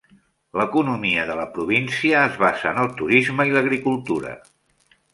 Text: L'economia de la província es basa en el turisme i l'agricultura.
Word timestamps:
L'economia 0.59 1.25
de 1.33 1.35
la 1.41 1.45
província 1.59 2.23
es 2.31 2.41
basa 2.47 2.73
en 2.75 2.83
el 2.87 2.91
turisme 3.03 3.49
i 3.51 3.57
l'agricultura. 3.61 4.39